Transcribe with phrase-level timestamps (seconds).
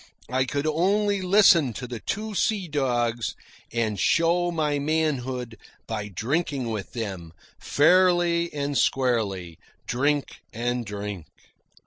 [0.31, 3.35] I could only listen to the two sea dogs,
[3.71, 11.27] and show my manhood by drinking with them, fairly and squarely, drink and drink.